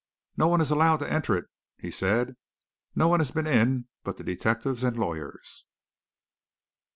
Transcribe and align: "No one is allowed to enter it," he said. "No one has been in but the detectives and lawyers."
"No 0.35 0.47
one 0.47 0.61
is 0.61 0.71
allowed 0.71 0.97
to 1.01 1.13
enter 1.13 1.37
it," 1.37 1.45
he 1.77 1.91
said. 1.91 2.35
"No 2.95 3.07
one 3.07 3.19
has 3.19 3.29
been 3.29 3.45
in 3.45 3.85
but 4.03 4.17
the 4.17 4.23
detectives 4.23 4.83
and 4.83 4.97
lawyers." 4.97 5.63